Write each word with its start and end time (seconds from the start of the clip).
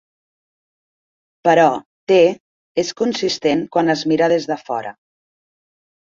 Però 1.47 1.65
"T" 2.11 2.17
és 2.83 2.89
consistent 3.01 3.61
quan 3.75 3.95
es 3.95 4.01
mira 4.13 4.31
des 4.33 4.47
de 4.53 4.57
fora. 4.71 4.95